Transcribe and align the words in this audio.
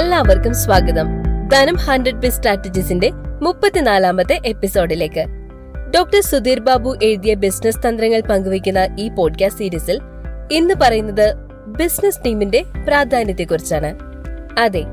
എല്ലാവർക്കും 0.00 0.54
സ്വാഗതം. 0.54 1.08
ധനം 1.48 1.76
ഹൺഡ്രഡ് 1.76 2.16
ബി 2.16 2.28
സ്ട്രാറ്റജീസിന്റെ 2.28 3.10
മുപ്പത്തിനാലാമത്തെ 3.42 4.38
എപ്പിസോഡിലേക്ക്. 4.46 5.24
ഡോക്ടർ 5.94 6.20
സുധീർ 6.20 6.60
ബാബു 6.60 6.96
എഴുതിയ 7.02 7.34
ബിസിനസ് 7.34 7.88
തന്ത്രങ്ങൾ 7.88 8.20
പങ്കുവയ്ക്കുന്ന 8.20 8.96
ഈ 8.98 9.08
പോഡ്കാസ്റ്റ് 9.08 9.58
സീരീസിൽ 9.58 10.00
ഇന്ന് 10.52 10.74
പറയുന്നത് 10.74 11.34
ബിസിനസ് 11.66 12.18
ടീമിന്റെ 12.26 12.64
പ്രാധാന്യത്തെക്കുറിച്ചാണ്. 12.86 13.98
അതെ 14.60 14.84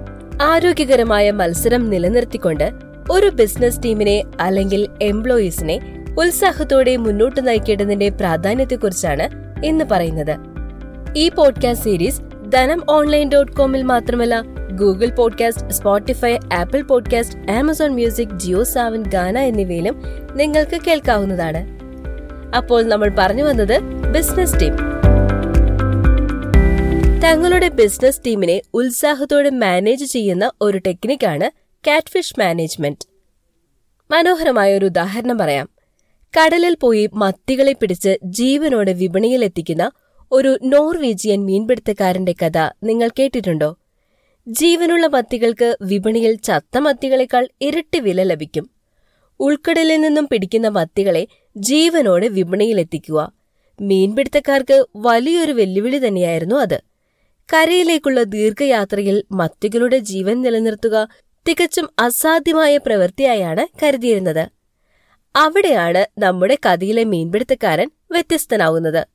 ആരോഗ്യകരമായ 0.41 1.32
മത്സരം 1.32 1.89
നിലനിർത്തിക്കൊണ്ട് 1.89 2.71
ഒരു 3.12 3.28
ബിസിനസ് 3.28 3.84
ടീമിനെ 3.86 4.24
അല്ലെങ്കിൽ 4.39 4.88
എംപ്ലോയീസിനെ 5.02 6.05
ഉത്സാഹത്തോടെ 6.20 6.98
മുന്നോട്ട് 6.98 7.48
നയിക്കേണ്ടതിന്റെ 7.48 8.10
പ്രാധാന്യത്തെക്കുറിച്ചാണ് 8.10 9.30
ഇന്ന് 9.66 9.86
പറയുന്നത്. 9.86 10.38
ഈ 11.16 11.30
podcast 11.30 11.86
series 11.86 12.21
Dhanam 12.50 12.84
online 12.89 13.30
dot 13.30 13.52
കോമിൽ 13.52 13.81
മാത്രമല്ല 13.81 14.56
Google 14.80 15.09
podcast 15.09 15.70
Spotify 15.70 16.38
Apple 16.54 16.81
podcast 16.81 17.52
Amazon 17.52 17.90
music 17.90 18.40
Jio 18.40 18.63
Saavn 18.63 19.03
Gaana 19.03 19.38
എന്നിവയിലും 19.38 20.02
നിങ്ങൾക്ക് 20.36 20.81
കേൾക്കാവുന്നതാണ്. 20.81 21.77
അപ്പോൾ 22.55 22.84
നമ്മൾ 22.84 23.12
പറഞ്ഞു 23.17 23.44
വന്നത് 23.44 23.80
ബിസിനസ് 24.12 24.62
ടീം 24.62 24.76
തങ്ങളുടെ 27.23 27.67
ബിസിനസ് 27.67 28.22
ടീമിനെ 28.27 28.62
ഉത്സാഹത്തോടെ 28.73 29.50
മാനേജ് 29.50 30.05
ചെയ്യുന്ന 30.05 30.52
ഒരു 30.62 30.78
ടെക്നിക്കാണ് 30.78 31.52
കാറ്റ്ഫിഷ് 31.88 32.39
മാനേജ്മെന്റ് 32.39 33.08
മനോഹരമായ 34.12 34.78
ഒരു 34.78 34.86
ഉദാഹരണം 34.86 35.38
പറയാം. 35.38 35.70
കടലിൽ 36.34 36.78
പോയി 36.81 37.09
മത്തികളെ 37.14 37.73
പിടിച്ച് 37.73 38.17
ജീവനോടെ 38.23 38.94
വിപണിയിലെത്തിക്കുന്ന 38.94 39.91
ഒരു 40.31 40.59
നോർവീജിയൻ 40.64 41.45
മീൻപിടുത്തക്കാരന്റെ 41.45 42.36
കഥ 42.44 42.58
നിങ്ങൾ 42.84 43.09
കേട്ടിട്ടുണ്ടോ? 43.20 43.78
ജീവനുള്ള 44.48 45.08
മത്തികൾക്ക് 45.08 45.78
വിപണിയിൽ 45.81 46.36
ചത്ത 46.36 46.78
മത്തികളെക്കാൾ 46.78 47.48
ഇരട്ടി 47.62 48.00
വില 48.00 48.23
ലഭിക്കും. 48.23 48.70
ഉൾക്കടലിൽ 49.39 50.02
നിന്നും 50.02 50.28
പിടിക്കുന്ന 50.28 50.67
മത്തികളെ 50.67 51.28
ജീവനോടെ 51.58 52.28
വിപണിയിലെത്തിക്കുക 52.28 53.31
മീൻപിടുത്തക്കാർക്ക് 53.81 54.86
വലിയൊരു 54.95 55.52
വെല്ലുവിളി 55.52 55.98
തന്നെയായിരുന്നു 55.98 56.56
അത്. 56.56 56.81
കരയിലേക്കുള്ള 57.54 58.23
ദീർഘയാത്രയിൽ 58.23 59.23
മത്തികളുടെ 59.31 59.98
ജീവൻ 59.98 60.42
നിലനിർത്തുക 60.42 61.08
തികച്ചും 61.50 61.89
അസാധ്യമായ 62.00 62.78
പ്രവൃത്തിയായാണ് 62.78 63.67
കരുതിയിരുന്നത്. 63.84 64.50
അവിടെയാണ് 65.36 66.06
നമ്മുടെ 66.17 66.58
കഥയിലെ 66.66 67.04
മീൻപിടുത്തക്കാരൻ 67.04 67.92
വ്യത്യസ്തനാവുന്നത്. 68.11 69.08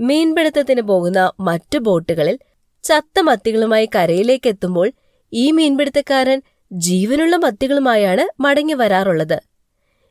മീൻപിടുത്തത്തിന് 0.00 0.80
പോകുന്ന 0.80 1.32
മറ്റു 1.40 1.78
ബോട്ടുകളിൽ 1.78 2.38
ചത്ത 2.84 3.20
മത്തികളുമായി 3.20 3.88
കരയിലേക്ക് 3.94 4.48
എത്തുമ്പോൾ 4.48 4.92
ഈ 5.32 5.50
മീൻപിടുത്തക്കാരൻ 5.50 6.42
ജീവനുള്ള 6.72 7.36
മത്തികളുമായാണ് 7.36 8.42
മടങ്ങി 8.42 8.74
വരാറുള്ളത്. 8.74 9.38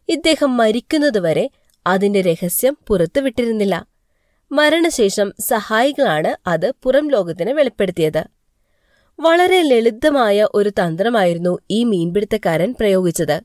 ഇദ്ദേഹം 0.10 0.58
മരിക്കുന്നതുവരെ 0.58 1.50
അതിന്റെ 1.88 2.22
രഹസ്യം 2.22 2.78
പുറത്തുവിട്ടിരുന്നില്ല 2.88 3.76
മരണശേഷം 4.52 5.34
സഹായികളാണ് 5.40 6.32
അത് 6.48 6.74
പുറം 6.84 7.08
ലോകത്തിന് 7.10 7.52
വെളിപ്പെടുത്തിയത്. 7.52 8.24
വളരെ 9.20 9.62
ലളിതമായ 9.62 10.48
ഒരു 10.54 10.70
തന്ത്രമായിരുന്നു 10.70 11.60
ഈ 11.72 11.84
മീൻപിടുത്തക്കാരൻ 11.84 12.76
പ്രയോഗിച്ചത്. 12.80 13.38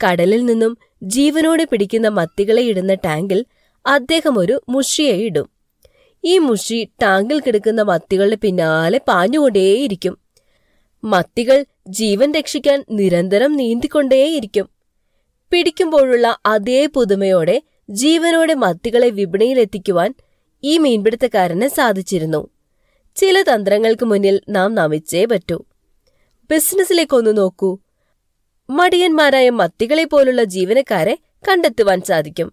കടലിൽ 0.00 0.44
നിന്നും 0.44 0.78
ജീവനോടെ 1.02 1.64
പിടിക്കുന്ന 1.64 2.08
മത്തികളെ 2.08 2.62
ഇടുന്ന 2.62 2.94
ടാങ്കിൽ 2.94 3.44
അദ്ദേഹം 3.86 4.38
ഒരു 4.38 4.62
മുഷിയെ 4.68 5.12
ഇടും. 5.12 5.57
ഈ 6.28 6.38
മുഷി 6.38 6.88
ടാങ്കിൽ 7.02 7.40
കിടക്കുന്ന 7.40 7.82
മത്തികളുടെ 7.82 8.36
പിന്നാലെ 8.36 9.00
പാഞ്ഞുകൊണ്ടേയിരിക്കും. 9.08 10.18
മത്തികൾ 11.04 11.64
ജീവൻ 11.88 12.32
രക്ഷിക്കാൻ 12.34 12.84
നിരന്തരം 12.90 13.52
നീന്തിക്കൊണ്ടേയിരിക്കും. 13.56 14.68
പിടിക്കുമ്പോഴുള്ള 15.50 16.38
അതേ 16.46 16.86
പുതുമയോടെ 16.86 17.62
ജീവനോടെ 17.90 18.54
മത്തികളെ 18.54 19.10
വിപണിയിലെത്തിക്കുവാൻ 19.10 20.14
ഈ 20.64 20.78
മീൻപിടുത്തക്കാരന് 20.78 21.68
സാധിച്ചിരുന്നു. 21.68 22.48
ചില 23.16 23.42
തന്ത്രങ്ങൾക്ക് 23.42 24.04
മുന്നിൽ 24.04 24.40
നാം 24.48 24.74
നമിച്ചേ 24.74 25.24
പറ്റൂ. 25.24 25.64
ബിസിനസ്സിലേക്കൊന്നു 26.50 27.30
നോക്കൂ. 27.30 27.78
മടിയന്മാരായ 28.70 29.50
മത്തികളെ 29.50 30.04
പോലുള്ള 30.04 30.44
ജീവനക്കാരെ 30.44 31.18
കണ്ടെത്തുവാൻ 31.48 32.00
സാധിക്കും. 32.00 32.52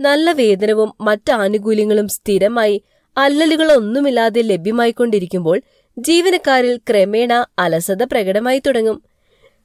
നല്ല 0.00 0.32
വേതനവും 0.32 0.94
മറ്റ് 1.00 1.32
ആനുകൂല്യങ്ങളും 1.32 2.08
സ്ഥിരമായി 2.08 2.82
അല്ലലുകളൊന്നുമില്ലാതെ 3.16 4.42
ലഭ്യമായിക്കൊണ്ടിരിക്കുമ്പോൾ 4.42 5.60
ജീവനക്കാരിൽ 5.98 6.76
ക്രമേണ 6.76 7.46
അലസത 7.58 8.02
പ്രകടമായി 8.02 8.58
തുടങ്ങും. 8.58 9.02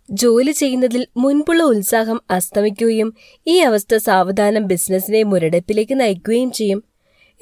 ജോലി 0.09 0.51
ചെയ്യുന്നതിൽ 0.51 1.07
മുൻപുള്ള 1.17 1.63
ഉത്സാഹം 1.63 2.21
അസ്തമിക്കുകയും 2.29 3.15
ഈ 3.47 3.57
അവസ്ഥ 3.59 3.95
സാവധാനം 3.95 4.67
ബിസിനസിനെ 4.67 5.23
മുരടിപ്പിലേക്ക് 5.23 5.99
നയിക്കുകയും 5.99 6.51
ചെയ്യും. 6.51 6.83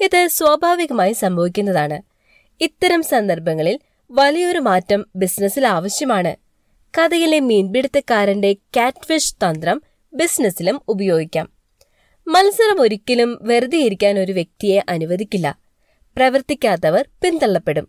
ഇത് 0.00 0.28
സ്വാഭാവികമായി 0.30 1.12
സംഭവിക്കുന്നതാണ്. 1.12 2.02
ഇത്തരം 2.60 3.02
സന്ദർഭങ്ങളിൽ 3.02 3.78
വലിയൊരു 4.10 4.58
മാറ്റം 4.58 5.06
ബിസിനസ്സിൽ 5.16 5.66
ആവശ്യമാണ്. 5.66 6.36
കഥയിലെ 6.98 7.40
മീൻപിടുത്തക്കാരന്റെ 7.40 8.52
കാറ്റ്ഫിഷ് 8.52 9.34
തന്ത്രം 9.34 9.82
ബിസിനസ്സിലും 10.14 10.80
ഉപയോഗിക്കാം. 10.88 11.48
മത്സരം 12.26 12.80
ഒരിക്കലും 12.80 13.38
വെറുതെ 13.42 13.78
ഇരിക്കാൻ 13.78 14.18
ഒരു 14.18 14.32
വ്യക്തിയെ 14.32 14.80
അനുവദിക്കില്ല. 14.88 15.63
പ്രവർത്തിക്കാത്തവർ 16.16 17.08
പിന്തള്ളപ്പെടും. 17.22 17.88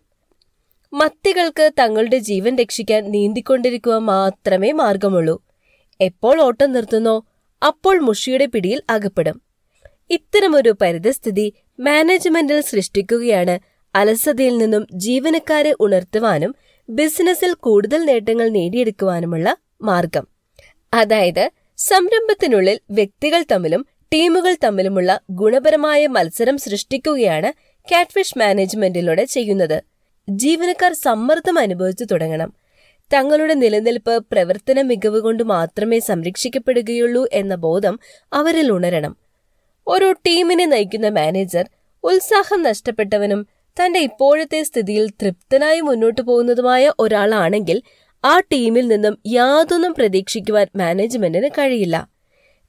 മത്തികൾക്ക് 0.92 1.70
തങ്ങളുടെ 1.78 2.18
ജീവൻ 2.18 2.56
രക്ഷിക്കാൻ 2.56 3.10
നീന്തിക്കൊണ്ടിരിക്കുക 3.10 3.94
മാത്രമേ 3.94 4.72
മാർഗമുള്ളൂ. 4.72 5.42
എപ്പോൾ 6.00 6.40
ഓട്ടം 6.40 6.72
നിർത്തുന്നോ 6.72 7.24
അപ്പോൾ 7.66 7.98
മുഷിയുടെ 7.98 8.46
പിടിയിൽ 8.46 8.82
അകപ്പെടും. 8.90 9.42
ഇത്തരമൊരു 10.10 10.74
പരിതസ്ഥിതി 10.80 11.52
മാനേജ്മെന്റിൽ 11.80 12.60
സൃഷ്ടിക്കുകയാണ് 12.60 13.58
അലസതയിൽ 13.94 14.58
നിന്നും 14.58 14.86
ജീവനക്കാരെ 14.92 15.74
ഉണർത്തുവാനും 15.80 16.54
ബിസിനസ്സിൽ 16.88 17.52
കൂടുതൽ 17.54 18.04
നേട്ടങ്ങൾ 18.04 18.48
നേടിയെടുക്കുവാനുമുള്ള 18.48 19.56
മാർഗം. 19.82 20.26
അതായത് 20.94 21.50
സംരംഭത്തിനുള്ളിൽ 21.76 22.80
വ്യക്തികൾ 22.90 23.44
തമ്മിലും 23.52 23.86
ടീമുകൾ 24.12 24.56
തമ്മിലുമുള്ള 24.64 25.20
ഗുണപരമായ 25.30 26.06
മത്സരം 26.06 26.58
സൃഷ്ടിക്കുകയാണ് 26.58 27.75
കാറ്റ്ഫിഷ് 27.92 28.38
മാനേജ്മെന്റിലൂടെ 28.38 29.24
ചെയ്യുന്നത്. 29.24 29.82
ജീവനക്കാർ 30.28 30.92
സമ്മർദ്ദം 30.92 31.58
അനുഭവിച്ചു 31.58 32.04
തുടങ്ങണം. 32.04 32.54
തങ്ങളുടെ 33.14 33.54
നിലനിൽപ്പ് 33.54 34.24
പ്രവർത്തന 34.32 34.82
മികവ് 34.82 35.20
കൊണ്ട് 35.20 35.42
മാത്രമേ 35.42 35.98
സംരക്ഷിക്കപ്പെടുകയുള്ളൂ 35.98 37.26
എന്ന 37.32 37.54
ബോധം 37.54 38.00
അവരിൽ 38.32 38.72
ഉണരണം. 38.72 39.16
ഓരോ 39.88 40.12
ടീമിനെ 40.12 40.66
നയിക്കുന്ന 40.66 41.08
മാനേജർ 41.08 41.70
ഉത്സാഹം 42.04 42.62
നഷ്ടപ്പെട്ടവനും 42.62 43.46
തന്റെ 43.76 44.00
ഇപ്പോഴത്തെ 44.00 44.62
സ്ഥിതിയിൽ 44.62 45.10
തൃപ്തനായി 45.10 45.80
മുന്നോട്ടു 45.80 46.20
പോകുന്നതുമായ 46.20 46.92
ഒരാളാണെങ്കിൽ 46.98 47.82
ആ 48.24 48.40
ടീമിൽ 48.40 48.88
നിന്നും 48.88 49.18
യാതൊന്നും 49.26 49.94
പ്രതീക്ഷിക്കുവാൻ 49.94 50.66
മാനേജ്മെന്റിന് 50.76 51.48
കഴിയില്ല. 51.48 52.10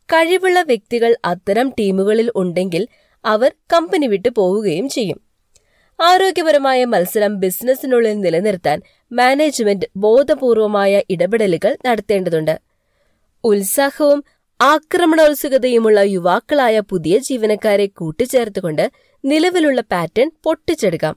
കഴിവുള്ള 0.05 0.61
വ്യക്തികൾ 0.61 1.15
അത്തരം 1.25 1.73
ടീമുകളിൽ 1.79 2.31
ഉണ്ടെങ്കിൽ 2.35 2.87
അവർ 3.27 3.51
കമ്പനി 3.73 4.07
വിട്ടു 4.07 4.29
പോവുകയും 4.29 4.89
ചെയ്യും. 4.89 5.19
ആരോഗ്യപരമായ 5.99 6.85
മത്സരം 6.85 7.39
ബിസിനസ്സിനുള്ളിൽ 7.39 8.19
നിലനിർത്താൻ 8.21 8.81
മാനേജ്മെന്റ് 9.11 9.87
ബോധപൂർവമായ 9.95 11.01
ഇടപെടലുകൾ 11.09 11.77
നടത്തേണ്ടതുണ്ട്. 11.85 12.55
ഉത്സാഹവും 13.43 14.23
ആക്രമണോത്സുകതയുമുള്ള 14.61 15.99
യുവാക്കളായ 15.99 16.79
പുതിയ 16.79 17.17
ജീവനക്കാരെ 17.17 17.85
കൂട്ടിച്ചേർത്തുകൊണ്ട് 17.85 18.91
നിലവിലുള്ള 19.25 19.81
പാറ്റേൺ 19.81 20.31
പൊട്ടിച്ചെടുക്കാം. 20.43 21.15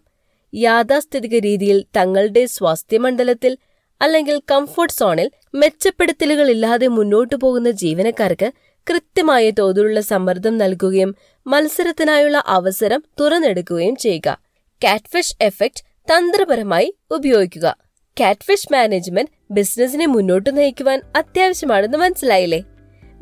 യാഥാസ്ഥിതിക 0.55 1.39
രീതിയിൽ 1.39 1.85
തങ്ങളുടെ 1.97 2.47
സ്വാസ്ഥ്യമണ്ഡലത്തിൽ 2.47 3.59
അല്ലെങ്കിൽ 4.01 4.41
കംഫർട്ട് 4.51 4.93
സോണിൽ 4.93 5.31
മെച്ചപ്പെടുത്തലുകളില്ലാതെ 5.55 6.87
മുന്നോട്ടു 6.87 7.37
പോകുന്ന 7.37 7.71
ജീവനക്കാർക്ക് 7.71 8.49
കൃത്യമായ 8.89 9.51
തോതിലുള്ള 9.51 10.01
സമ്മർദ്ദം 10.01 10.59
നൽകുകയും 10.59 11.15
മത്സരത്തിനായുള്ള 11.47 12.45
അവസരം 12.47 13.05
തുറന്നെടുക്കുകയും 13.21 13.97
ചെയ്യുക. 13.97 14.39
കാറ്റ്ഫിഷ് 14.85 15.37
എഫക്റ്റ് 15.41 15.85
തന്ത്രപരമായി 16.05 16.95
ഉപയോഗിക്കുക. 17.11 17.77
കാറ്റ്ഫിഷ് 18.21 18.73
മാനേജ്മെന്റ് 18.73 19.31
ബിസിനസിനെ 19.51 20.07
മുന്നോട്ട് 20.07 20.59
നയിക്കുവാൻ 20.59 21.03
അത്യാവശ്യമാണെന്ന് 21.17 21.99
മനസ്സിലായില്ലേ? 21.99 22.65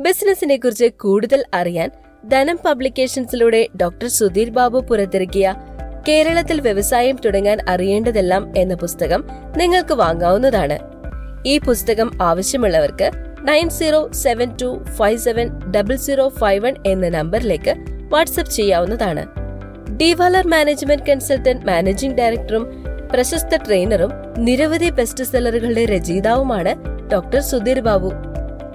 ബിസിനസിനെ 0.01 0.57
കുറിച്ച് 0.57 0.85
കൂടുതൽ 0.85 1.45
അറിയാൻ 1.55 1.91
ധനം 2.29 2.59
പബ്ലിക്കേഷൻസിലൂടെ 2.67 3.69
ഡോക്ടർ 3.83 4.09
സുധീർ 4.09 4.51
ബാബു 4.51 4.79
പുറത്തിറക്കിയ 4.79 5.55
കേരളത്തിൽ 6.09 6.61
വ്യവസായം 6.61 7.19
തുടങ്ങാൻ 7.25 7.59
അറിയേണ്ടതെല്ലാം 7.69 8.59
എന്ന 8.59 8.75
പുസ്തകം 8.75 9.25
നിങ്ങൾക്ക് 9.57 9.95
വാങ്ങാവുന്നതാണ്. 9.95 10.79
ഈ 11.47 11.59
പുസ്തകം 11.59 12.23
ആവശ്യമുള്ളവർക്ക് 12.23 13.11
nine 13.43 13.70
zero 13.70 14.11
seven 14.12 14.56
two 14.62 14.85
five 14.96 15.19
seven 15.19 15.70
double 15.70 15.96
zero 15.96 16.29
five 16.29 16.64
one 16.64 16.75
എന്ന 16.87 17.08
നമ്പറിലേക്ക് 17.08 17.75
വാട്സപ്പ് 18.12 18.50
ചെയ്യാവുന്നതാണ്. 18.50 19.26
ഡിവാലർ 19.96 20.46
മാനേജ്മെന്റ് 20.46 21.06
കൺസൾട്ടന്റ് 21.06 21.67
മാനേജിംഗ് 21.67 22.19
ഡയറക്ടറും 22.19 22.85
പ്രശസ്ത 23.12 23.56
ട്രെയിനറും 23.56 24.12
നിരവധി 24.38 24.90
ബെസ്റ്റ് 24.90 25.25
സെല്ലറുകളുടെ 25.25 25.85
രചയിതാവുമാണ് 25.85 26.75
ഡോക്ടർ 27.12 27.40
സുധീർ 27.40 27.81
ബാബു. 27.81 28.12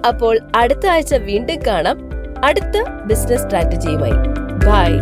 അപ്പോൾ 0.06 0.40
അടുത്ത 0.56 0.86
ആഴ്ച 0.86 1.14
വീണ്ടും 1.14 1.56
കാണാം. 1.66 2.10
അടുത്ത 2.44 3.04
ബിസിനസ് 3.06 3.42
സ്ട്രാറ്റജിയുമായി. 3.42 4.12
ബൈ. 4.66 4.98